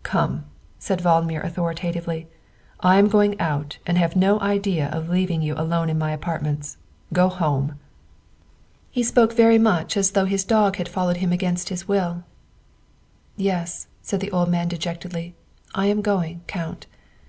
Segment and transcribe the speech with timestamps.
[0.16, 0.46] "Come,"
[0.80, 2.26] said Valdmir authoritatively,"
[2.80, 6.42] I am going out and have no idea of leaving you alone in my apart
[6.42, 6.76] ments.
[7.12, 7.78] Go home."
[8.96, 11.30] 234 THE WIFE OF He spoke very much as though his dog had followed him
[11.32, 12.24] against his will."
[13.52, 15.36] Yes," said the old man dejectedly,
[15.72, 16.88] "I'm going, Count."